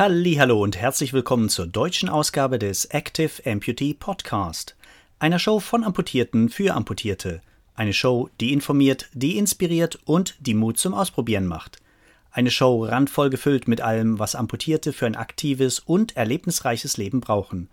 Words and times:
Hallo 0.00 0.62
und 0.62 0.78
herzlich 0.78 1.12
willkommen 1.12 1.50
zur 1.50 1.66
deutschen 1.66 2.08
Ausgabe 2.08 2.58
des 2.58 2.86
Active 2.86 3.32
Amputee 3.44 3.92
Podcast, 3.92 4.74
einer 5.18 5.38
Show 5.38 5.60
von 5.60 5.84
Amputierten 5.84 6.48
für 6.48 6.74
Amputierte, 6.74 7.42
eine 7.74 7.92
Show, 7.92 8.30
die 8.40 8.54
informiert, 8.54 9.10
die 9.12 9.36
inspiriert 9.36 9.98
und 10.06 10.36
die 10.40 10.54
Mut 10.54 10.78
zum 10.78 10.94
Ausprobieren 10.94 11.46
macht. 11.46 11.82
Eine 12.30 12.50
Show 12.50 12.82
randvoll 12.86 13.28
gefüllt 13.28 13.68
mit 13.68 13.82
allem, 13.82 14.18
was 14.18 14.34
Amputierte 14.34 14.94
für 14.94 15.04
ein 15.04 15.16
aktives 15.16 15.80
und 15.80 16.16
erlebnisreiches 16.16 16.96
Leben 16.96 17.20
brauchen. 17.20 17.68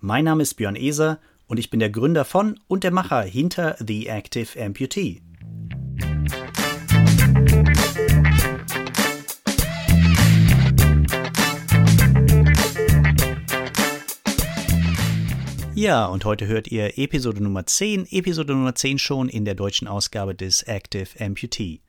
Mein 0.00 0.26
Name 0.26 0.44
ist 0.44 0.54
Björn 0.54 0.76
Eser 0.76 1.18
und 1.48 1.58
ich 1.58 1.70
bin 1.70 1.80
der 1.80 1.90
Gründer 1.90 2.24
von 2.24 2.60
und 2.68 2.84
der 2.84 2.92
Macher 2.92 3.22
hinter 3.22 3.74
The 3.84 4.06
Active 4.06 4.64
Amputee. 4.64 5.22
Ja, 15.76 16.06
und 16.06 16.24
heute 16.24 16.46
hört 16.46 16.68
ihr 16.68 16.98
Episode 16.98 17.42
Nummer 17.42 17.66
10, 17.66 18.06
Episode 18.12 18.52
Nummer 18.52 18.76
10 18.76 19.00
schon 19.00 19.28
in 19.28 19.44
der 19.44 19.56
deutschen 19.56 19.88
Ausgabe 19.88 20.32
des 20.32 20.62
Active 20.62 21.08
Amputee. 21.18 21.80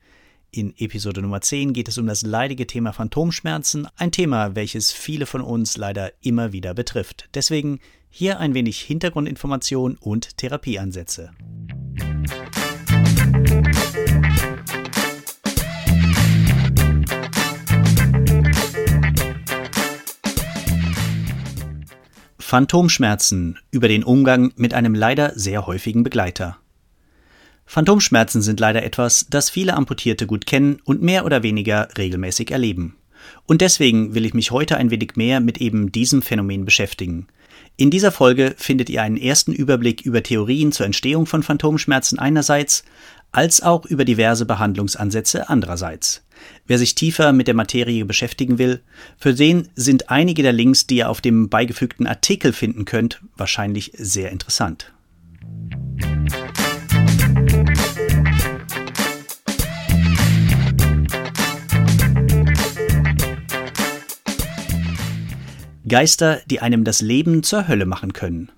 In 0.50 0.74
Episode 0.76 1.22
Nummer 1.22 1.40
10 1.40 1.72
geht 1.72 1.86
es 1.86 1.96
um 1.96 2.08
das 2.08 2.22
leidige 2.22 2.66
Thema 2.66 2.92
Phantomschmerzen, 2.92 3.86
ein 3.96 4.10
Thema, 4.10 4.56
welches 4.56 4.90
viele 4.90 5.24
von 5.24 5.40
uns 5.40 5.76
leider 5.76 6.12
immer 6.20 6.52
wieder 6.52 6.74
betrifft. 6.74 7.28
Deswegen 7.34 7.78
hier 8.10 8.40
ein 8.40 8.54
wenig 8.54 8.80
Hintergrundinformation 8.80 9.96
und 10.00 10.36
Therapieansätze. 10.36 11.30
Phantomschmerzen 22.56 23.58
über 23.70 23.86
den 23.86 24.02
Umgang 24.02 24.50
mit 24.56 24.72
einem 24.72 24.94
leider 24.94 25.38
sehr 25.38 25.66
häufigen 25.66 26.04
Begleiter. 26.04 26.56
Phantomschmerzen 27.66 28.40
sind 28.40 28.60
leider 28.60 28.82
etwas, 28.82 29.26
das 29.28 29.50
viele 29.50 29.74
Amputierte 29.74 30.26
gut 30.26 30.46
kennen 30.46 30.80
und 30.84 31.02
mehr 31.02 31.26
oder 31.26 31.42
weniger 31.42 31.90
regelmäßig 31.98 32.50
erleben. 32.50 32.96
Und 33.44 33.60
deswegen 33.60 34.14
will 34.14 34.24
ich 34.24 34.32
mich 34.32 34.52
heute 34.52 34.78
ein 34.78 34.90
wenig 34.90 35.16
mehr 35.16 35.40
mit 35.40 35.58
eben 35.58 35.92
diesem 35.92 36.22
Phänomen 36.22 36.64
beschäftigen. 36.64 37.26
In 37.76 37.90
dieser 37.90 38.10
Folge 38.10 38.54
findet 38.56 38.88
ihr 38.88 39.02
einen 39.02 39.18
ersten 39.18 39.52
Überblick 39.52 40.00
über 40.00 40.22
Theorien 40.22 40.72
zur 40.72 40.86
Entstehung 40.86 41.26
von 41.26 41.42
Phantomschmerzen 41.42 42.18
einerseits, 42.18 42.84
als 43.36 43.62
auch 43.62 43.84
über 43.84 44.06
diverse 44.06 44.46
Behandlungsansätze 44.46 45.50
andererseits. 45.50 46.24
Wer 46.66 46.78
sich 46.78 46.94
tiefer 46.94 47.34
mit 47.34 47.46
der 47.48 47.54
Materie 47.54 48.06
beschäftigen 48.06 48.56
will, 48.56 48.80
für 49.18 49.34
den 49.34 49.68
sind 49.74 50.08
einige 50.08 50.42
der 50.42 50.54
Links, 50.54 50.86
die 50.86 50.96
ihr 50.96 51.10
auf 51.10 51.20
dem 51.20 51.50
beigefügten 51.50 52.06
Artikel 52.06 52.54
finden 52.54 52.86
könnt, 52.86 53.20
wahrscheinlich 53.36 53.92
sehr 53.94 54.32
interessant. 54.32 54.90
Geister, 65.86 66.40
die 66.46 66.60
einem 66.60 66.84
das 66.84 67.02
Leben 67.02 67.42
zur 67.42 67.68
Hölle 67.68 67.84
machen 67.84 68.14
können. 68.14 68.50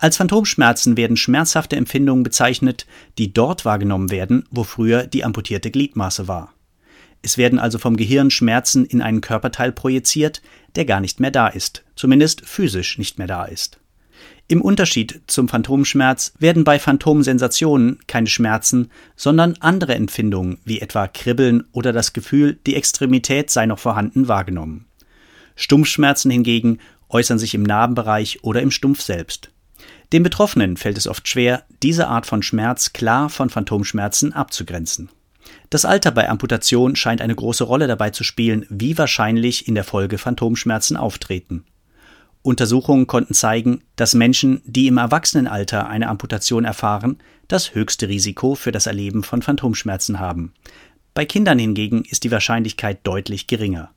Als 0.00 0.16
Phantomschmerzen 0.16 0.96
werden 0.96 1.18
schmerzhafte 1.18 1.76
Empfindungen 1.76 2.22
bezeichnet, 2.22 2.86
die 3.18 3.34
dort 3.34 3.66
wahrgenommen 3.66 4.10
werden, 4.10 4.46
wo 4.50 4.64
früher 4.64 5.06
die 5.06 5.24
amputierte 5.24 5.70
Gliedmaße 5.70 6.26
war. 6.26 6.54
Es 7.20 7.36
werden 7.36 7.58
also 7.58 7.76
vom 7.76 7.98
Gehirn 7.98 8.30
Schmerzen 8.30 8.86
in 8.86 9.02
einen 9.02 9.20
Körperteil 9.20 9.72
projiziert, 9.72 10.40
der 10.74 10.86
gar 10.86 11.00
nicht 11.00 11.20
mehr 11.20 11.30
da 11.30 11.48
ist, 11.48 11.84
zumindest 11.96 12.46
physisch 12.46 12.96
nicht 12.96 13.18
mehr 13.18 13.26
da 13.26 13.44
ist. 13.44 13.78
Im 14.48 14.62
Unterschied 14.62 15.20
zum 15.26 15.48
Phantomschmerz 15.50 16.32
werden 16.38 16.64
bei 16.64 16.78
Phantomsensationen 16.78 17.98
keine 18.06 18.26
Schmerzen, 18.26 18.90
sondern 19.16 19.56
andere 19.60 19.96
Empfindungen 19.96 20.60
wie 20.64 20.80
etwa 20.80 21.08
Kribbeln 21.08 21.64
oder 21.72 21.92
das 21.92 22.14
Gefühl, 22.14 22.58
die 22.66 22.74
Extremität 22.74 23.50
sei 23.50 23.66
noch 23.66 23.78
vorhanden 23.78 24.28
wahrgenommen. 24.28 24.86
Stumpfschmerzen 25.56 26.30
hingegen 26.30 26.78
äußern 27.10 27.38
sich 27.38 27.54
im 27.54 27.64
Narbenbereich 27.64 28.42
oder 28.42 28.62
im 28.62 28.70
Stumpf 28.70 29.02
selbst. 29.02 29.50
Dem 30.12 30.24
Betroffenen 30.24 30.76
fällt 30.76 30.98
es 30.98 31.06
oft 31.06 31.28
schwer, 31.28 31.64
diese 31.82 32.08
Art 32.08 32.26
von 32.26 32.42
Schmerz 32.42 32.92
klar 32.92 33.28
von 33.28 33.48
Phantomschmerzen 33.48 34.32
abzugrenzen. 34.32 35.08
Das 35.70 35.84
Alter 35.84 36.10
bei 36.10 36.28
Amputation 36.28 36.96
scheint 36.96 37.20
eine 37.20 37.34
große 37.34 37.64
Rolle 37.64 37.86
dabei 37.86 38.10
zu 38.10 38.24
spielen, 38.24 38.66
wie 38.68 38.98
wahrscheinlich 38.98 39.68
in 39.68 39.74
der 39.74 39.84
Folge 39.84 40.18
Phantomschmerzen 40.18 40.96
auftreten. 40.96 41.64
Untersuchungen 42.42 43.06
konnten 43.06 43.34
zeigen, 43.34 43.82
dass 43.96 44.14
Menschen, 44.14 44.62
die 44.64 44.86
im 44.86 44.96
Erwachsenenalter 44.96 45.88
eine 45.88 46.08
Amputation 46.08 46.64
erfahren, 46.64 47.18
das 47.48 47.74
höchste 47.74 48.08
Risiko 48.08 48.54
für 48.54 48.72
das 48.72 48.86
Erleben 48.86 49.22
von 49.22 49.42
Phantomschmerzen 49.42 50.18
haben. 50.18 50.54
Bei 51.12 51.24
Kindern 51.24 51.58
hingegen 51.58 52.02
ist 52.04 52.24
die 52.24 52.30
Wahrscheinlichkeit 52.30 53.00
deutlich 53.04 53.46
geringer. 53.46 53.90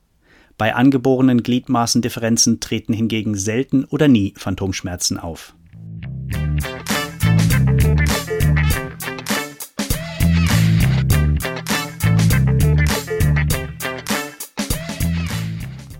Bei 0.58 0.76
angeborenen 0.76 1.42
Gliedmaßendifferenzen 1.42 2.60
treten 2.60 2.94
hingegen 2.94 3.36
selten 3.36 3.86
oder 3.86 4.08
nie 4.08 4.34
Phantomschmerzen 4.38 5.18
auf. 5.18 5.56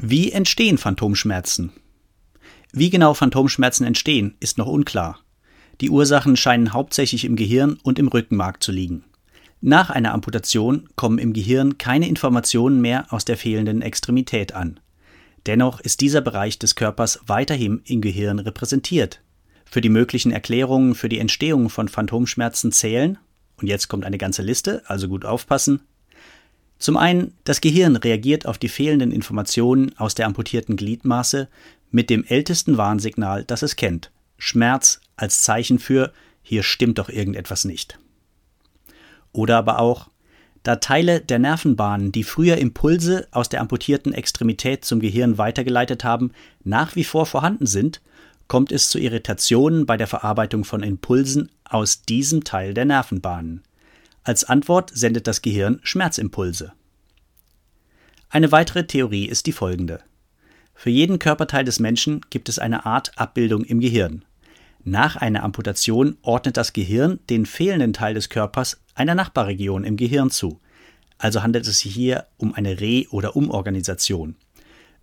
Wie 0.06 0.32
entstehen 0.32 0.78
Phantomschmerzen? 0.78 1.72
Wie 2.72 2.92
genau 2.92 3.16
Phantomschmerzen 3.16 3.84
entstehen, 3.84 4.36
ist 4.40 4.60
noch 4.60 4.68
unklar. 4.68 5.20
Die 5.82 5.90
Ursachen 5.90 6.38
scheinen 6.38 6.72
hauptsächlich 6.72 7.26
im 7.26 7.36
Gehirn 7.36 7.80
und 7.82 7.98
im 7.98 8.10
Rückenmark 8.10 8.62
zu 8.62 8.72
liegen. 8.72 9.06
Nach 9.60 9.90
einer 9.90 10.14
Amputation 10.14 10.88
kommen 10.96 11.18
im 11.18 11.34
Gehirn 11.34 11.80
keine 11.80 12.08
Informationen 12.08 12.80
mehr 12.80 13.12
aus 13.12 13.26
der 13.26 13.38
fehlenden 13.38 13.82
Extremität 13.82 14.54
an. 14.54 14.80
Dennoch 15.48 15.80
ist 15.80 16.02
dieser 16.02 16.22
Bereich 16.22 16.60
des 16.60 16.76
Körpers 16.76 17.22
weiterhin 17.26 17.82
im 17.86 18.02
Gehirn 18.02 18.38
repräsentiert. 18.38 19.23
Für 19.66 19.82
die 19.82 19.90
möglichen 19.90 20.32
Erklärungen 20.32 20.96
für 20.96 21.10
die 21.10 21.20
Entstehung 21.20 21.70
von 21.70 21.88
Phantomschmerzen 21.88 22.72
zählen, 22.72 23.18
und 23.58 23.68
jetzt 23.68 23.88
kommt 23.88 24.06
eine 24.06 24.18
ganze 24.18 24.42
Liste, 24.42 24.84
also 24.86 25.08
gut 25.08 25.26
aufpassen, 25.26 25.82
zum 26.80 26.98
einen, 26.98 27.34
das 27.46 27.62
Gehirn 27.62 27.96
reagiert 27.96 28.46
auf 28.46 28.58
die 28.58 28.68
fehlenden 28.68 29.12
Informationen 29.12 29.98
aus 29.98 30.16
der 30.16 30.26
amputierten 30.26 30.76
Gliedmaße 30.76 31.48
mit 31.92 32.10
dem 32.10 32.26
ältesten 32.26 32.78
Warnsignal, 32.78 33.46
das 33.46 33.62
es 33.62 33.78
kennt, 33.78 34.12
Schmerz 34.38 35.00
als 35.16 35.44
Zeichen 35.44 35.80
für 35.80 36.12
hier 36.42 36.62
stimmt 36.62 36.98
doch 36.98 37.08
irgendetwas 37.08 37.64
nicht. 37.64 38.00
Oder 39.32 39.58
aber 39.58 39.80
auch, 39.80 40.10
da 40.64 40.78
Teile 40.78 41.22
der 41.22 41.40
Nervenbahnen, 41.40 42.12
die 42.12 42.24
früher 42.24 42.58
Impulse 42.58 43.28
aus 43.32 43.50
der 43.50 43.62
amputierten 43.62 44.14
Extremität 44.14 44.84
zum 44.86 45.00
Gehirn 45.00 45.38
weitergeleitet 45.38 46.04
haben, 46.04 46.32
nach 46.64 46.96
wie 46.96 47.04
vor 47.04 47.26
vorhanden 47.26 47.66
sind, 47.66 48.02
kommt 48.54 48.72
es 48.72 48.92
zu 48.92 49.00
Irritationen 49.00 49.88
bei 49.88 49.98
der 49.98 50.06
Verarbeitung 50.06 50.64
von 50.64 50.84
Impulsen 50.84 51.50
aus 51.64 52.04
diesem 52.04 52.44
Teil 52.44 52.76
der 52.76 52.86
Nervenbahnen. 52.86 53.64
Als 54.22 54.44
Antwort 54.44 54.92
sendet 54.94 55.26
das 55.26 55.42
Gehirn 55.42 55.80
Schmerzimpulse. 55.82 56.72
Eine 58.30 58.52
weitere 58.52 58.86
Theorie 58.86 59.26
ist 59.26 59.48
die 59.48 59.54
folgende. 59.54 60.02
Für 60.76 60.92
jeden 60.92 61.18
Körperteil 61.18 61.66
des 61.66 61.80
Menschen 61.80 62.22
gibt 62.30 62.48
es 62.48 62.60
eine 62.60 62.86
Art 62.86 63.18
Abbildung 63.18 63.64
im 63.64 63.80
Gehirn. 63.80 64.24
Nach 64.84 65.16
einer 65.16 65.42
Amputation 65.42 66.18
ordnet 66.22 66.56
das 66.56 66.74
Gehirn 66.74 67.22
den 67.32 67.48
fehlenden 67.48 67.94
Teil 67.94 68.14
des 68.14 68.30
Körpers 68.30 68.80
einer 68.94 69.16
Nachbarregion 69.16 69.84
im 69.84 69.98
Gehirn 69.98 70.30
zu. 70.30 70.60
Also 71.18 71.42
handelt 71.42 71.66
es 71.66 71.80
sich 71.80 71.92
hier 71.92 72.28
um 72.38 72.54
eine 72.54 72.80
Re- 72.80 73.08
oder 73.10 73.36
Umorganisation. 73.36 74.36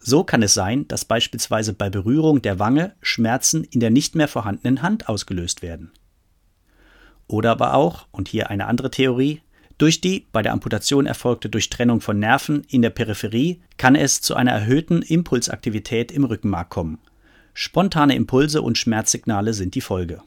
So 0.01 0.25
kann 0.25 0.43
es 0.43 0.55
sein, 0.55 0.89
dass 0.89 1.05
beispielsweise 1.05 1.75
bei 1.75 1.91
Berührung 1.91 2.41
der 2.41 2.59
Wange 2.59 2.95
Schmerzen 3.03 3.65
in 3.65 3.81
der 3.81 3.91
nicht 3.91 4.15
mehr 4.15 4.29
vorhandenen 4.29 4.83
Hand 4.83 5.09
ausgelöst 5.09 5.63
werden. 5.63 5.93
Oder 7.27 7.53
aber 7.53 7.75
auch, 7.75 8.07
und 8.11 8.29
hier 8.29 8.51
eine 8.51 8.67
andere 8.67 8.91
Theorie, 8.91 9.43
durch 9.79 10.01
die 10.01 10.27
bei 10.33 10.43
der 10.43 10.53
Amputation 10.53 11.07
erfolgte 11.07 11.49
Durchtrennung 11.49 12.01
von 12.01 12.19
Nerven 12.19 12.65
in 12.69 12.83
der 12.83 12.91
Peripherie 12.91 13.63
kann 13.79 13.95
es 13.95 14.21
zu 14.21 14.35
einer 14.35 14.51
erhöhten 14.51 15.01
Impulsaktivität 15.01 16.13
im 16.13 16.25
Rückenmark 16.25 16.71
kommen. 16.71 16.99
Spontane 17.55 18.15
Impulse 18.15 18.63
und 18.63 18.79
Schmerzsignale 18.79 19.55
sind 19.55 19.75
die 19.75 19.81
Folge. 19.81 20.23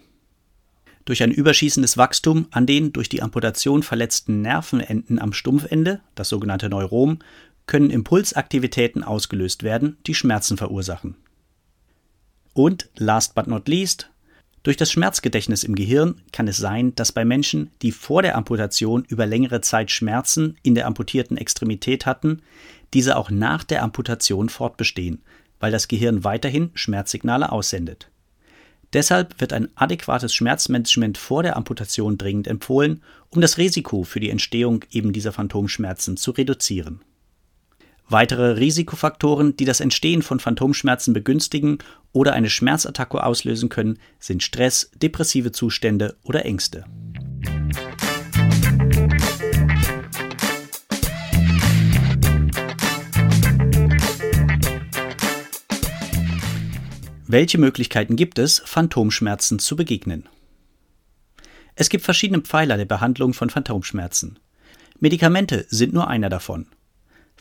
Durch 1.05 1.21
ein 1.21 1.31
überschießendes 1.31 1.97
Wachstum 1.97 2.47
an 2.51 2.65
den 2.65 2.93
durch 2.93 3.09
die 3.09 3.21
Amputation 3.21 3.83
verletzten 3.83 4.41
Nervenenden 4.41 5.19
am 5.19 5.33
Stumpfende, 5.33 5.99
das 6.15 6.29
sogenannte 6.29 6.69
Neurom, 6.69 7.19
können 7.65 7.89
Impulsaktivitäten 7.89 9.03
ausgelöst 9.03 9.63
werden, 9.63 9.97
die 10.05 10.13
Schmerzen 10.13 10.57
verursachen. 10.57 11.15
Und 12.53 12.89
last 12.97 13.35
but 13.35 13.47
not 13.47 13.67
least, 13.67 14.09
durch 14.63 14.77
das 14.77 14.91
Schmerzgedächtnis 14.91 15.65
im 15.65 15.75
Gehirn 15.75 16.21
kann 16.31 16.47
es 16.47 16.57
sein, 16.57 16.95
dass 16.95 17.11
bei 17.11 17.25
Menschen, 17.25 17.71
die 17.81 17.91
vor 17.91 18.21
der 18.21 18.37
Amputation 18.37 19.03
über 19.03 19.25
längere 19.25 19.59
Zeit 19.59 19.91
Schmerzen 19.91 20.55
in 20.63 20.73
der 20.73 20.87
amputierten 20.87 21.35
Extremität 21.35 22.05
hatten, 22.05 22.41
diese 22.93 23.17
auch 23.17 23.29
nach 23.29 23.65
der 23.65 23.83
Amputation 23.83 24.47
fortbestehen, 24.47 25.21
weil 25.59 25.71
das 25.71 25.89
Gehirn 25.89 26.23
weiterhin 26.23 26.71
Schmerzsignale 26.75 27.51
aussendet. 27.51 28.09
Deshalb 28.93 29.41
wird 29.41 29.51
ein 29.51 29.69
adäquates 29.75 30.33
Schmerzmanagement 30.33 31.17
vor 31.17 31.43
der 31.43 31.57
Amputation 31.57 32.17
dringend 32.17 32.47
empfohlen, 32.47 33.01
um 33.31 33.41
das 33.41 33.57
Risiko 33.57 34.03
für 34.03 34.19
die 34.19 34.29
Entstehung 34.29 34.85
eben 34.91 35.11
dieser 35.11 35.33
Phantomschmerzen 35.33 36.15
zu 36.15 36.31
reduzieren. 36.31 37.01
Weitere 38.09 38.57
Risikofaktoren, 38.57 39.55
die 39.55 39.65
das 39.65 39.79
Entstehen 39.79 40.21
von 40.21 40.39
Phantomschmerzen 40.39 41.13
begünstigen 41.13 41.77
oder 42.11 42.33
eine 42.33 42.49
Schmerzattacke 42.49 43.23
auslösen 43.23 43.69
können, 43.69 43.97
sind 44.19 44.43
Stress, 44.43 44.91
depressive 45.01 45.51
Zustände 45.51 46.17
oder 46.23 46.45
Ängste. 46.45 46.85
Welche 57.25 57.57
Möglichkeiten 57.57 58.15
gibt 58.15 58.37
es, 58.37 58.59
Phantomschmerzen 58.59 59.57
zu 59.57 59.75
begegnen? 59.75 60.29
Es 61.73 61.89
gibt 61.89 62.03
verschiedene 62.03 62.41
Pfeiler 62.41 62.77
der 62.77 62.85
Behandlung 62.85 63.33
von 63.33 63.49
Phantomschmerzen. 63.49 64.37
Medikamente 64.99 65.65
sind 65.69 65.93
nur 65.93 66.07
einer 66.07 66.29
davon. 66.29 66.67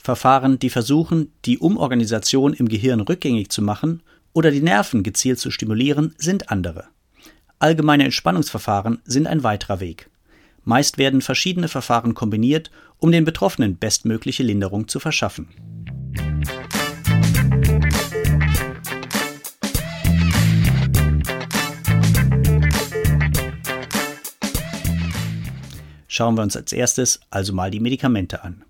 Verfahren, 0.03 0.59
die 0.59 0.69
versuchen, 0.69 1.33
die 1.45 1.61
Umorganisation 1.61 2.55
im 2.55 2.69
Gehirn 2.69 2.99
rückgängig 2.99 3.51
zu 3.51 3.63
machen 3.63 4.03
oder 4.33 4.51
die 4.51 4.61
Nerven 4.61 5.05
gezielt 5.05 5.39
zu 5.39 5.53
stimulieren, 5.53 6.13
sind 6.19 6.51
andere. 6.51 6.87
Allgemeine 7.61 8.03
Entspannungsverfahren 8.03 9.01
sind 9.05 9.29
ein 9.29 9.45
weiterer 9.45 9.79
Weg. 9.79 10.11
Meist 10.65 10.99
werden 10.99 11.21
verschiedene 11.21 11.69
Verfahren 11.69 12.15
kombiniert, 12.15 12.73
um 12.99 13.13
den 13.13 13.25
Betroffenen 13.25 13.77
bestmögliche 13.77 14.43
Linderung 14.43 14.89
zu 14.89 14.99
verschaffen. 14.99 15.47
Schauen 26.09 26.37
wir 26.37 26.43
uns 26.43 26.57
als 26.57 26.73
erstes 26.73 27.21
also 27.31 27.53
mal 27.53 27.71
die 27.71 27.79
Medikamente 27.79 28.43
an. 28.43 28.65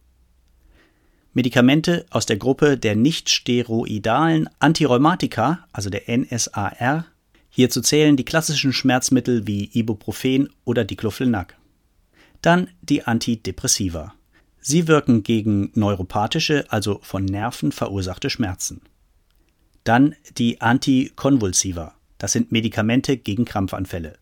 Medikamente 1.35 2.05
aus 2.11 2.27
der 2.27 2.37
Gruppe 2.37 2.77
der 2.77 2.95
nicht-steroidalen 2.95 4.49
Antirheumatika, 4.59 5.67
also 5.73 5.89
der 5.89 6.03
NSAR. 6.09 7.07
Hierzu 7.49 7.81
zählen 7.81 8.17
die 8.17 8.25
klassischen 8.25 8.73
Schmerzmittel 8.73 9.47
wie 9.47 9.71
Ibuprofen 9.73 10.51
oder 10.65 10.85
Diclofenac. 10.85 11.57
Dann 12.43 12.69
die 12.83 13.05
Antidepressiva. 13.05 14.15
Sie 14.61 14.89
wirken 14.89 15.23
gegen 15.23 15.71
neuropathische, 15.75 16.71
also 16.71 17.01
von 17.03 17.25
Nerven 17.25 17.73
verursachte 17.73 18.31
Schmerzen. 18.31 18.83
Dann 19.85 20.15
die 20.37 20.61
Antikonvulsiva. 20.61 21.95
Das 22.19 22.33
sind 22.33 22.53
Medikamente 22.53 23.17
gegen 23.17 23.45
Krampfanfälle. 23.45 24.15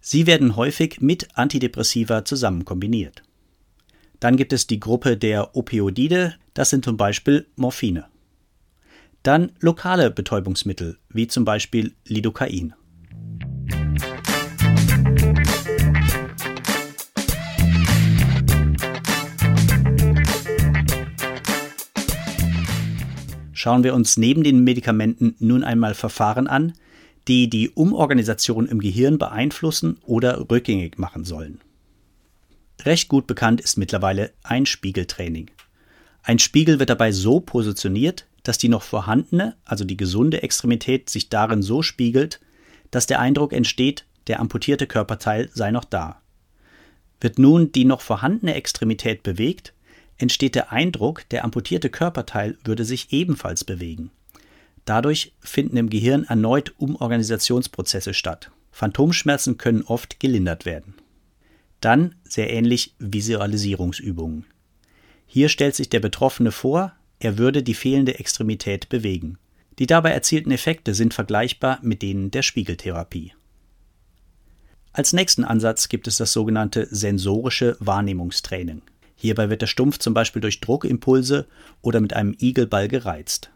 Sie 0.00 0.26
werden 0.26 0.56
häufig 0.56 1.00
mit 1.00 1.36
Antidepressiva 1.36 2.24
zusammen 2.24 2.64
kombiniert. 2.64 3.22
Dann 4.22 4.36
gibt 4.36 4.52
es 4.52 4.68
die 4.68 4.78
Gruppe 4.78 5.16
der 5.16 5.56
Opioide, 5.56 6.36
das 6.54 6.70
sind 6.70 6.84
zum 6.84 6.96
Beispiel 6.96 7.48
Morphine. 7.56 8.04
Dann 9.24 9.50
lokale 9.58 10.12
Betäubungsmittel, 10.12 10.96
wie 11.08 11.26
zum 11.26 11.44
Beispiel 11.44 11.96
Lidocain. 12.06 12.72
Schauen 23.52 23.82
wir 23.82 23.92
uns 23.92 24.16
neben 24.16 24.44
den 24.44 24.62
Medikamenten 24.62 25.34
nun 25.40 25.64
einmal 25.64 25.94
Verfahren 25.94 26.46
an, 26.46 26.74
die 27.26 27.50
die 27.50 27.70
Umorganisation 27.70 28.68
im 28.68 28.78
Gehirn 28.78 29.18
beeinflussen 29.18 29.98
oder 30.06 30.48
rückgängig 30.48 30.96
machen 30.96 31.24
sollen. 31.24 31.60
Recht 32.84 33.08
gut 33.08 33.26
bekannt 33.26 33.60
ist 33.60 33.76
mittlerweile 33.76 34.32
ein 34.42 34.66
Spiegeltraining. 34.66 35.50
Ein 36.22 36.38
Spiegel 36.38 36.78
wird 36.78 36.90
dabei 36.90 37.12
so 37.12 37.40
positioniert, 37.40 38.26
dass 38.42 38.58
die 38.58 38.68
noch 38.68 38.82
vorhandene, 38.82 39.56
also 39.64 39.84
die 39.84 39.96
gesunde 39.96 40.42
Extremität 40.42 41.08
sich 41.08 41.28
darin 41.28 41.62
so 41.62 41.82
spiegelt, 41.82 42.40
dass 42.90 43.06
der 43.06 43.20
Eindruck 43.20 43.52
entsteht, 43.52 44.04
der 44.26 44.40
amputierte 44.40 44.86
Körperteil 44.86 45.48
sei 45.52 45.70
noch 45.70 45.84
da. 45.84 46.20
Wird 47.20 47.38
nun 47.38 47.70
die 47.70 47.84
noch 47.84 48.00
vorhandene 48.00 48.54
Extremität 48.54 49.22
bewegt, 49.22 49.74
entsteht 50.18 50.54
der 50.54 50.72
Eindruck, 50.72 51.28
der 51.30 51.44
amputierte 51.44 51.88
Körperteil 51.88 52.56
würde 52.64 52.84
sich 52.84 53.12
ebenfalls 53.12 53.64
bewegen. 53.64 54.10
Dadurch 54.84 55.32
finden 55.40 55.76
im 55.76 55.90
Gehirn 55.90 56.24
erneut 56.24 56.74
Umorganisationsprozesse 56.78 58.14
statt. 58.14 58.50
Phantomschmerzen 58.72 59.58
können 59.58 59.82
oft 59.82 60.18
gelindert 60.18 60.64
werden. 60.64 60.94
Dann 61.82 62.14
sehr 62.22 62.50
ähnlich 62.50 62.94
Visualisierungsübungen. 63.00 64.46
Hier 65.26 65.48
stellt 65.48 65.74
sich 65.74 65.90
der 65.90 66.00
Betroffene 66.00 66.52
vor, 66.52 66.92
er 67.18 67.38
würde 67.38 67.62
die 67.62 67.74
fehlende 67.74 68.18
Extremität 68.18 68.88
bewegen. 68.88 69.36
Die 69.78 69.86
dabei 69.86 70.10
erzielten 70.10 70.52
Effekte 70.52 70.94
sind 70.94 71.12
vergleichbar 71.12 71.80
mit 71.82 72.02
denen 72.02 72.30
der 72.30 72.42
Spiegeltherapie. 72.42 73.32
Als 74.92 75.12
nächsten 75.12 75.44
Ansatz 75.44 75.88
gibt 75.88 76.06
es 76.06 76.18
das 76.18 76.32
sogenannte 76.32 76.86
sensorische 76.90 77.76
Wahrnehmungstraining. 77.80 78.82
Hierbei 79.16 79.50
wird 79.50 79.62
der 79.62 79.66
Stumpf 79.66 79.98
zum 79.98 80.14
Beispiel 80.14 80.42
durch 80.42 80.60
Druckimpulse 80.60 81.48
oder 81.80 82.00
mit 82.00 82.12
einem 82.14 82.36
Igelball 82.38 82.86
gereizt. 82.86 83.50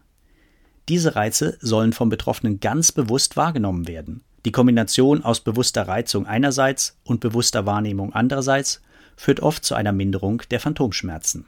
Diese 0.89 1.15
Reize 1.15 1.57
sollen 1.61 1.93
vom 1.93 2.09
Betroffenen 2.09 2.59
ganz 2.59 2.91
bewusst 2.91 3.37
wahrgenommen 3.37 3.87
werden. 3.87 4.21
Die 4.47 4.53
Kombination 4.53 5.25
aus 5.25 5.41
bewusster 5.41 5.89
Reizung 5.89 6.25
einerseits 6.25 6.97
und 7.03 7.19
bewusster 7.19 7.65
Wahrnehmung 7.65 8.13
andererseits 8.13 8.81
führt 9.17 9.41
oft 9.41 9.65
zu 9.65 9.75
einer 9.75 9.91
Minderung 9.91 10.41
der 10.49 10.61
Phantomschmerzen. 10.61 11.45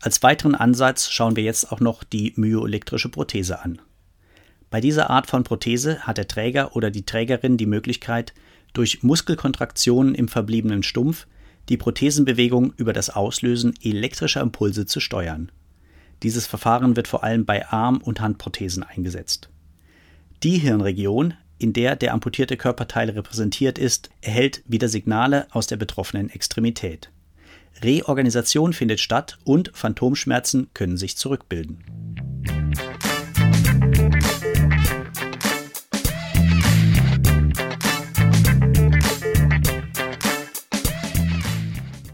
Als 0.00 0.22
weiteren 0.22 0.54
Ansatz 0.54 1.10
schauen 1.10 1.34
wir 1.34 1.42
jetzt 1.42 1.72
auch 1.72 1.80
noch 1.80 2.04
die 2.04 2.32
myoelektrische 2.36 3.08
Prothese 3.08 3.64
an. 3.64 3.80
Bei 4.70 4.80
dieser 4.80 5.10
Art 5.10 5.26
von 5.26 5.42
Prothese 5.42 6.06
hat 6.06 6.18
der 6.18 6.28
Träger 6.28 6.76
oder 6.76 6.92
die 6.92 7.04
Trägerin 7.04 7.56
die 7.56 7.66
Möglichkeit, 7.66 8.32
durch 8.72 9.02
Muskelkontraktionen 9.02 10.14
im 10.14 10.28
verbliebenen 10.28 10.84
Stumpf 10.84 11.26
die 11.68 11.78
Prothesenbewegung 11.78 12.74
über 12.76 12.92
das 12.92 13.10
Auslösen 13.10 13.74
elektrischer 13.82 14.40
Impulse 14.40 14.86
zu 14.86 15.00
steuern. 15.00 15.50
Dieses 16.22 16.46
Verfahren 16.46 16.94
wird 16.94 17.08
vor 17.08 17.24
allem 17.24 17.44
bei 17.44 17.66
Arm- 17.66 18.02
und 18.02 18.20
Handprothesen 18.20 18.84
eingesetzt. 18.84 19.48
Die 20.44 20.58
Hirnregion, 20.58 21.34
in 21.58 21.72
der 21.72 21.96
der 21.96 22.12
amputierte 22.12 22.56
Körperteil 22.56 23.10
repräsentiert 23.10 23.78
ist, 23.78 24.10
erhält 24.20 24.62
wieder 24.66 24.88
Signale 24.88 25.46
aus 25.50 25.66
der 25.66 25.76
betroffenen 25.76 26.30
Extremität. 26.30 27.10
Reorganisation 27.82 28.72
findet 28.72 29.00
statt 29.00 29.38
und 29.44 29.70
Phantomschmerzen 29.74 30.68
können 30.74 30.96
sich 30.96 31.16
zurückbilden. 31.16 31.84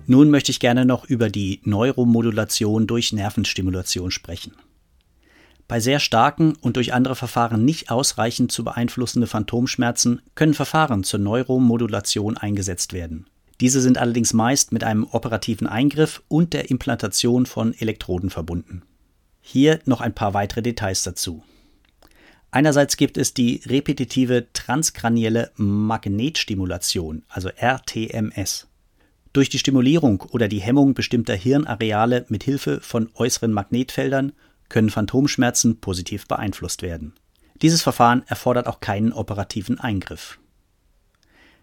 Nun 0.06 0.30
möchte 0.30 0.50
ich 0.50 0.60
gerne 0.60 0.84
noch 0.84 1.04
über 1.04 1.30
die 1.30 1.60
Neuromodulation 1.64 2.86
durch 2.86 3.12
Nervenstimulation 3.12 4.10
sprechen. 4.10 4.52
Bei 5.72 5.80
sehr 5.80 6.00
starken 6.00 6.54
und 6.60 6.76
durch 6.76 6.92
andere 6.92 7.16
Verfahren 7.16 7.64
nicht 7.64 7.90
ausreichend 7.90 8.52
zu 8.52 8.62
beeinflussende 8.62 9.26
Phantomschmerzen 9.26 10.20
können 10.34 10.52
Verfahren 10.52 11.02
zur 11.02 11.18
Neuromodulation 11.18 12.36
eingesetzt 12.36 12.92
werden. 12.92 13.24
Diese 13.58 13.80
sind 13.80 13.96
allerdings 13.96 14.34
meist 14.34 14.72
mit 14.72 14.84
einem 14.84 15.04
operativen 15.04 15.66
Eingriff 15.66 16.22
und 16.28 16.52
der 16.52 16.68
Implantation 16.68 17.46
von 17.46 17.72
Elektroden 17.72 18.28
verbunden. 18.28 18.82
Hier 19.40 19.78
noch 19.86 20.02
ein 20.02 20.14
paar 20.14 20.34
weitere 20.34 20.60
Details 20.60 21.04
dazu. 21.04 21.42
Einerseits 22.50 22.98
gibt 22.98 23.16
es 23.16 23.32
die 23.32 23.62
repetitive 23.64 24.48
transkranielle 24.52 25.52
Magnetstimulation, 25.56 27.22
also 27.30 27.48
RTMS. 27.48 28.66
Durch 29.32 29.48
die 29.48 29.58
Stimulierung 29.58 30.20
oder 30.32 30.48
die 30.48 30.60
Hemmung 30.60 30.92
bestimmter 30.92 31.34
Hirnareale 31.34 32.26
mit 32.28 32.44
Hilfe 32.44 32.82
von 32.82 33.08
äußeren 33.14 33.54
Magnetfeldern 33.54 34.32
können 34.72 34.90
Phantomschmerzen 34.90 35.80
positiv 35.80 36.26
beeinflusst 36.26 36.82
werden. 36.82 37.14
Dieses 37.62 37.82
Verfahren 37.82 38.24
erfordert 38.26 38.66
auch 38.66 38.80
keinen 38.80 39.12
operativen 39.12 39.78
Eingriff. 39.78 40.40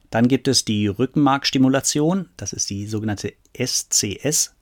Dann 0.10 0.28
gibt 0.28 0.48
es 0.48 0.64
die 0.64 0.88
Rückenmarkstimulation, 0.88 2.30
das 2.38 2.54
ist 2.54 2.70
die 2.70 2.88
sogenannte 2.88 3.34
SCS. 3.54 4.56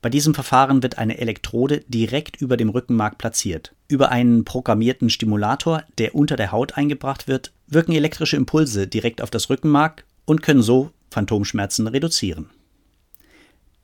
Bei 0.00 0.08
diesem 0.08 0.32
Verfahren 0.32 0.82
wird 0.82 0.96
eine 0.96 1.18
Elektrode 1.18 1.80
direkt 1.88 2.40
über 2.40 2.56
dem 2.56 2.70
Rückenmark 2.70 3.18
platziert. 3.18 3.74
Über 3.88 4.10
einen 4.10 4.44
programmierten 4.44 5.10
Stimulator, 5.10 5.82
der 5.98 6.14
unter 6.14 6.36
der 6.36 6.52
Haut 6.52 6.78
eingebracht 6.78 7.28
wird, 7.28 7.52
wirken 7.66 7.92
elektrische 7.92 8.36
Impulse 8.36 8.86
direkt 8.86 9.20
auf 9.20 9.30
das 9.30 9.50
Rückenmark 9.50 10.04
und 10.24 10.42
können 10.42 10.62
so 10.62 10.92
Phantomschmerzen 11.10 11.86
reduzieren. 11.86 12.48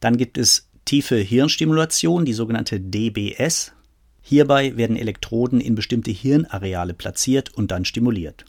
Dann 0.00 0.16
gibt 0.16 0.38
es 0.38 0.68
tiefe 0.86 1.16
Hirnstimulation, 1.16 2.24
die 2.24 2.32
sogenannte 2.32 2.80
DBS. 2.80 3.72
Hierbei 4.28 4.76
werden 4.76 4.96
Elektroden 4.96 5.60
in 5.60 5.76
bestimmte 5.76 6.10
Hirnareale 6.10 6.94
platziert 6.94 7.54
und 7.54 7.70
dann 7.70 7.84
stimuliert. 7.84 8.44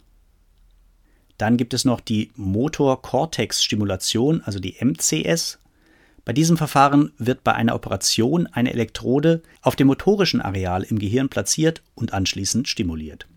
Dann 1.36 1.56
gibt 1.56 1.72
es 1.72 1.84
noch 1.84 2.00
die 2.00 2.32
Motor-Cortex-Stimulation, 2.34 4.42
also 4.42 4.58
die 4.58 4.74
MCS. 4.80 5.60
Bei 6.24 6.32
diesem 6.32 6.56
Verfahren 6.56 7.12
wird 7.16 7.44
bei 7.44 7.54
einer 7.54 7.76
Operation 7.76 8.48
eine 8.48 8.72
Elektrode 8.72 9.40
auf 9.62 9.76
dem 9.76 9.86
motorischen 9.86 10.40
Areal 10.40 10.82
im 10.82 10.98
Gehirn 10.98 11.28
platziert 11.28 11.84
und 11.94 12.12
anschließend 12.12 12.66
stimuliert. 12.66 13.28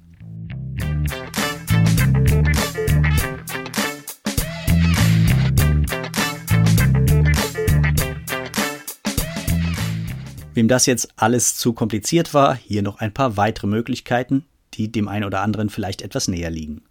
Wem 10.53 10.67
das 10.67 10.85
jetzt 10.85 11.13
alles 11.15 11.55
zu 11.55 11.71
kompliziert 11.73 12.33
war, 12.33 12.55
hier 12.55 12.81
noch 12.81 12.99
ein 12.99 13.13
paar 13.13 13.37
weitere 13.37 13.67
Möglichkeiten, 13.67 14.45
die 14.73 14.91
dem 14.91 15.07
einen 15.07 15.23
oder 15.23 15.41
anderen 15.41 15.69
vielleicht 15.69 16.01
etwas 16.01 16.27
näher 16.27 16.49
liegen. 16.49 16.83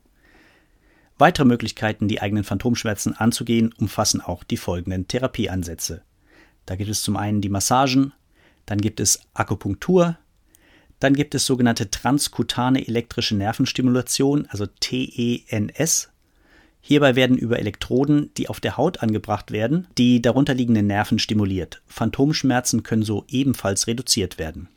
Weitere 1.19 1.45
Möglichkeiten, 1.45 2.09
die 2.09 2.23
eigenen 2.23 2.45
Phantomschmerzen 2.45 3.14
anzugehen, 3.14 3.75
umfassen 3.79 4.23
auch 4.23 4.45
die 4.45 4.57
folgenden 4.57 5.07
Therapieansätze. 5.07 6.02
Da 6.64 6.76
gibt 6.76 6.88
es 6.88 7.02
zum 7.02 7.17
einen 7.17 7.43
die 7.43 7.50
Massagen, 7.50 8.14
dann 8.64 8.81
gibt 8.81 9.00
es 9.00 9.21
Akupunktur, 9.35 10.17
dann 10.99 11.14
gibt 11.14 11.35
es 11.35 11.45
sogenannte 11.45 11.90
transkutane 11.90 12.87
elektrische 12.87 13.37
Nervenstimulation, 13.37 14.47
also 14.49 14.67
TENS. 14.67 16.09
Hierbei 16.81 17.15
werden 17.15 17.37
über 17.37 17.59
Elektroden, 17.59 18.31
die 18.37 18.49
auf 18.49 18.61
der 18.61 18.77
Haut 18.77 19.03
angebracht 19.03 19.51
werden, 19.51 19.87
die 19.99 20.23
darunterliegenden 20.23 20.87
Nerven 20.87 21.19
stimuliert. 21.19 21.83
Phantomschmerzen 21.87 22.83
können 22.83 23.03
so 23.03 23.25
ebenfalls 23.29 23.87
reduziert 23.87 24.39
werden. 24.39 24.69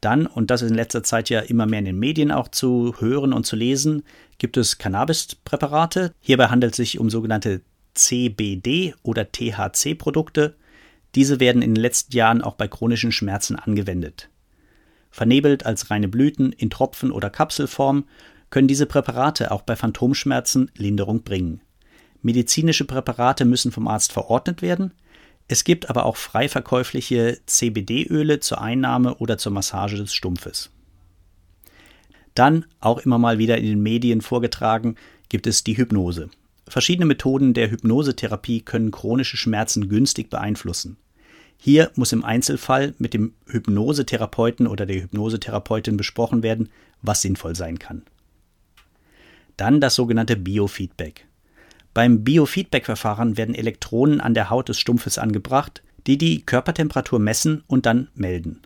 Dann, 0.00 0.26
und 0.26 0.50
das 0.50 0.62
ist 0.62 0.70
in 0.70 0.76
letzter 0.76 1.04
Zeit 1.04 1.30
ja 1.30 1.40
immer 1.40 1.66
mehr 1.66 1.78
in 1.78 1.84
den 1.84 1.98
Medien 1.98 2.32
auch 2.32 2.48
zu 2.48 2.94
hören 2.98 3.32
und 3.32 3.46
zu 3.46 3.54
lesen, 3.54 4.02
gibt 4.38 4.56
es 4.56 4.78
Cannabis-Präparate. 4.78 6.12
Hierbei 6.20 6.48
handelt 6.48 6.72
es 6.72 6.78
sich 6.78 6.98
um 6.98 7.08
sogenannte 7.08 7.60
CBD 7.94 8.94
oder 9.02 9.30
THC-Produkte. 9.30 10.56
Diese 11.14 11.38
werden 11.38 11.62
in 11.62 11.74
den 11.74 11.82
letzten 11.82 12.16
Jahren 12.16 12.42
auch 12.42 12.54
bei 12.54 12.66
chronischen 12.66 13.12
Schmerzen 13.12 13.54
angewendet. 13.54 14.28
Vernebelt 15.10 15.66
als 15.66 15.90
reine 15.90 16.08
Blüten 16.08 16.52
in 16.52 16.70
Tropfen- 16.70 17.12
oder 17.12 17.30
Kapselform 17.30 18.04
können 18.52 18.68
diese 18.68 18.86
Präparate 18.86 19.50
auch 19.50 19.62
bei 19.62 19.74
Phantomschmerzen 19.74 20.70
Linderung 20.76 21.24
bringen. 21.24 21.62
Medizinische 22.22 22.84
Präparate 22.84 23.44
müssen 23.44 23.72
vom 23.72 23.88
Arzt 23.88 24.12
verordnet 24.12 24.62
werden, 24.62 24.92
es 25.48 25.64
gibt 25.64 25.90
aber 25.90 26.06
auch 26.06 26.16
frei 26.16 26.48
verkäufliche 26.48 27.38
CBD-Öle 27.46 28.40
zur 28.40 28.60
Einnahme 28.60 29.16
oder 29.16 29.38
zur 29.38 29.52
Massage 29.52 29.96
des 29.96 30.14
Stumpfes. 30.14 30.70
Dann, 32.34 32.66
auch 32.80 32.98
immer 32.98 33.18
mal 33.18 33.38
wieder 33.38 33.58
in 33.58 33.64
den 33.64 33.82
Medien 33.82 34.20
vorgetragen, 34.20 34.96
gibt 35.28 35.46
es 35.46 35.64
die 35.64 35.76
Hypnose. 35.76 36.30
Verschiedene 36.68 37.06
Methoden 37.06 37.54
der 37.54 37.70
Hypnosetherapie 37.70 38.60
können 38.60 38.90
chronische 38.90 39.36
Schmerzen 39.36 39.88
günstig 39.88 40.30
beeinflussen. 40.30 40.96
Hier 41.58 41.90
muss 41.96 42.12
im 42.12 42.24
Einzelfall 42.24 42.94
mit 42.98 43.14
dem 43.14 43.34
Hypnosetherapeuten 43.46 44.66
oder 44.66 44.86
der 44.86 45.02
Hypnosetherapeutin 45.02 45.96
besprochen 45.96 46.42
werden, 46.42 46.70
was 47.02 47.22
sinnvoll 47.22 47.56
sein 47.56 47.78
kann. 47.78 48.02
Dann 49.56 49.80
das 49.80 49.94
sogenannte 49.94 50.36
Biofeedback. 50.36 51.26
Beim 51.94 52.24
Biofeedback-Verfahren 52.24 53.36
werden 53.36 53.54
Elektronen 53.54 54.20
an 54.20 54.34
der 54.34 54.50
Haut 54.50 54.68
des 54.68 54.78
Stumpfes 54.78 55.18
angebracht, 55.18 55.82
die 56.06 56.18
die 56.18 56.42
Körpertemperatur 56.42 57.18
messen 57.18 57.62
und 57.66 57.86
dann 57.86 58.08
melden. 58.14 58.62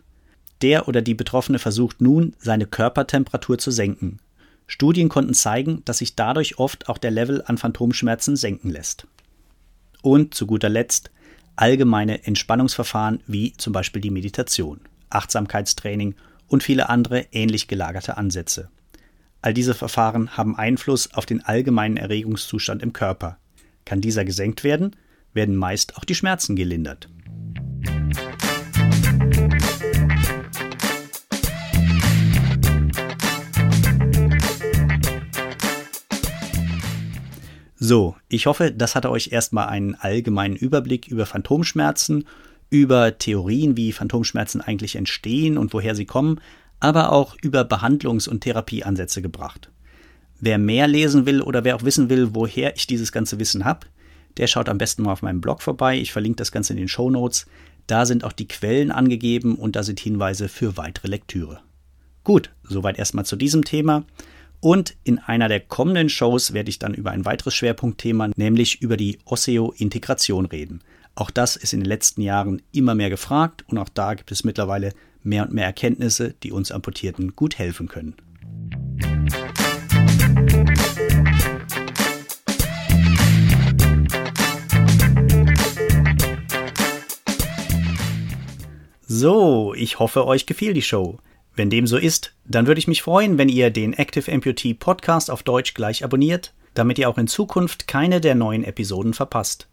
Der 0.61 0.87
oder 0.87 1.01
die 1.01 1.13
Betroffene 1.13 1.59
versucht 1.59 2.01
nun, 2.01 2.33
seine 2.39 2.65
Körpertemperatur 2.65 3.57
zu 3.57 3.69
senken. 3.69 4.17
Studien 4.65 5.07
konnten 5.07 5.33
zeigen, 5.33 5.83
dass 5.85 5.99
sich 5.99 6.15
dadurch 6.15 6.57
oft 6.57 6.89
auch 6.89 6.97
der 6.97 7.11
Level 7.11 7.43
an 7.45 7.57
Phantomschmerzen 7.57 8.35
senken 8.35 8.69
lässt. 8.69 9.07
Und 10.01 10.33
zu 10.33 10.47
guter 10.47 10.69
Letzt 10.69 11.11
allgemeine 11.55 12.25
Entspannungsverfahren 12.25 13.21
wie 13.27 13.53
zum 13.53 13.73
Beispiel 13.73 14.01
die 14.01 14.11
Meditation, 14.11 14.81
Achtsamkeitstraining 15.09 16.15
und 16.47 16.63
viele 16.63 16.89
andere 16.89 17.25
ähnlich 17.31 17.67
gelagerte 17.67 18.17
Ansätze. 18.17 18.69
All 19.47 19.53
diese 19.53 19.73
Verfahren 19.73 20.35
haben 20.35 20.57
Einfluss 20.57 21.13
auf 21.13 21.25
den 21.25 21.41
allgemeinen 21.41 21.95
Erregungszustand 21.95 22.83
im 22.83 22.91
Körper. 22.91 23.37
Kann 23.85 24.01
dieser 24.01 24.25
gesenkt 24.25 24.65
werden, 24.65 24.93
werden 25.31 25.55
meist 25.55 25.95
auch 25.95 26.03
die 26.03 26.15
Schmerzen 26.15 26.57
gelindert. 26.57 27.07
So, 37.77 38.17
ich 38.27 38.47
hoffe, 38.47 38.73
das 38.73 38.95
hatte 38.95 39.09
euch 39.09 39.31
erstmal 39.31 39.69
einen 39.69 39.95
allgemeinen 39.95 40.57
Überblick 40.57 41.07
über 41.07 41.25
Phantomschmerzen, 41.25 42.27
über 42.69 43.17
Theorien, 43.17 43.77
wie 43.77 43.93
Phantomschmerzen 43.93 44.59
eigentlich 44.59 44.97
entstehen 44.97 45.57
und 45.57 45.71
woher 45.71 45.95
sie 45.95 46.05
kommen, 46.05 46.41
aber 46.79 47.11
auch 47.11 47.35
über 47.41 47.61
Behandlungs- 47.61 48.27
und 48.27 48.41
Therapieansätze 48.41 49.21
gebracht. 49.21 49.71
Wer 50.39 50.57
mehr 50.57 50.87
lesen 50.87 51.25
will 51.25 51.41
oder 51.41 51.63
wer 51.63 51.75
auch 51.75 51.83
wissen 51.83 52.09
will, 52.09 52.35
woher 52.35 52.75
ich 52.75 52.85
dieses 52.85 53.11
ganze 53.11 53.39
Wissen 53.39 53.65
habe, 53.65 53.87
der 54.37 54.47
schaut 54.47 54.69
am 54.69 54.77
besten 54.77 55.03
mal 55.03 55.13
auf 55.13 55.23
meinem 55.23 55.41
Blog 55.41 55.61
vorbei. 55.61 55.97
Ich 55.97 56.11
verlinke 56.11 56.37
das 56.37 56.51
Ganze 56.51 56.73
in 56.73 56.77
den 56.77 56.87
Show 56.87 57.09
Notes. 57.09 57.47
Da 57.87 58.05
sind 58.05 58.23
auch 58.23 58.33
die 58.33 58.47
Quellen 58.47 58.91
angegeben 58.91 59.55
und 59.55 59.75
da 59.75 59.81
sind 59.81 59.99
Hinweise 59.99 60.47
für 60.47 60.77
weitere 60.77 61.07
Lektüre. 61.07 61.61
Gut, 62.23 62.51
soweit 62.63 62.99
erstmal 62.99 63.25
zu 63.25 63.35
diesem 63.35 63.63
Thema. 63.63 64.03
Und 64.59 64.95
in 65.03 65.19
einer 65.19 65.47
der 65.47 65.59
kommenden 65.59 66.09
Shows 66.09 66.53
werde 66.53 66.69
ich 66.69 66.79
dann 66.79 66.93
über 66.93 67.11
ein 67.11 67.25
weiteres 67.25 67.55
Schwerpunktthema, 67.55 68.31
nämlich 68.35 68.81
über 68.81 68.97
die 68.97 69.19
Osseo-Integration 69.25 70.45
reden. 70.45 70.81
Auch 71.15 71.31
das 71.31 71.55
ist 71.55 71.73
in 71.73 71.79
den 71.79 71.87
letzten 71.87 72.21
Jahren 72.21 72.61
immer 72.71 72.95
mehr 72.95 73.09
gefragt 73.09 73.63
und 73.67 73.77
auch 73.77 73.89
da 73.89 74.13
gibt 74.13 74.31
es 74.31 74.43
mittlerweile 74.43 74.93
mehr 75.27 75.43
und 75.43 75.53
mehr 75.53 75.65
Erkenntnisse, 75.65 76.33
die 76.41 76.51
uns 76.51 76.71
Amputierten 76.71 77.35
gut 77.35 77.59
helfen 77.59 77.87
können. 77.87 78.15
So, 89.09 89.73
ich 89.73 89.99
hoffe, 89.99 90.25
euch 90.27 90.45
gefiel 90.45 90.73
die 90.73 90.81
Show. 90.81 91.17
Wenn 91.55 91.69
dem 91.69 91.87
so 91.87 91.97
ist, 91.97 92.35
dann 92.45 92.67
würde 92.67 92.79
ich 92.79 92.87
mich 92.87 93.01
freuen, 93.01 93.37
wenn 93.37 93.49
ihr 93.49 93.71
den 93.71 93.93
Active 93.93 94.31
Amputee 94.31 94.75
Podcast 94.75 95.31
auf 95.31 95.43
Deutsch 95.43 95.73
gleich 95.73 96.03
abonniert, 96.03 96.53
damit 96.75 96.99
ihr 96.99 97.09
auch 97.09 97.17
in 97.17 97.27
Zukunft 97.27 97.87
keine 97.87 98.21
der 98.21 98.35
neuen 98.35 98.63
Episoden 98.63 99.13
verpasst. 99.13 99.67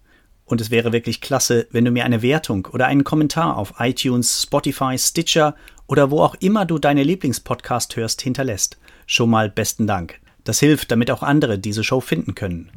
Und 0.46 0.60
es 0.60 0.70
wäre 0.70 0.92
wirklich 0.92 1.22
klasse, 1.22 1.66
wenn 1.70 1.86
du 1.86 1.90
mir 1.90 2.04
eine 2.04 2.20
Wertung 2.20 2.68
oder 2.72 2.86
einen 2.86 3.04
Kommentar 3.04 3.56
auf 3.56 3.74
iTunes, 3.78 4.42
Spotify, 4.42 4.98
Stitcher 4.98 5.54
oder 5.86 6.10
wo 6.10 6.20
auch 6.20 6.34
immer 6.34 6.66
du 6.66 6.78
deine 6.78 7.02
Lieblingspodcast 7.02 7.96
hörst 7.96 8.20
hinterlässt. 8.20 8.78
Schon 9.06 9.30
mal 9.30 9.48
besten 9.48 9.86
Dank. 9.86 10.20
Das 10.44 10.60
hilft, 10.60 10.90
damit 10.90 11.10
auch 11.10 11.22
andere 11.22 11.58
diese 11.58 11.82
Show 11.82 12.00
finden 12.00 12.34
können. 12.34 12.70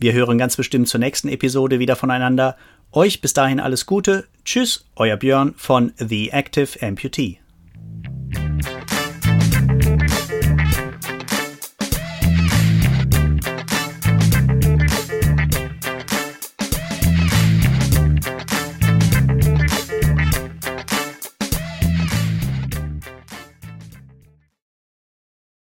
Wir 0.00 0.14
hören 0.14 0.38
ganz 0.38 0.56
bestimmt 0.56 0.88
zur 0.88 0.98
nächsten 0.98 1.28
Episode 1.28 1.78
wieder 1.78 1.94
voneinander. 1.94 2.56
Euch 2.90 3.20
bis 3.20 3.34
dahin 3.34 3.60
alles 3.60 3.84
Gute. 3.84 4.24
Tschüss, 4.46 4.86
euer 4.96 5.18
Björn 5.18 5.52
von 5.58 5.92
The 5.98 6.30
Active 6.30 6.80
Amputee. 6.80 7.38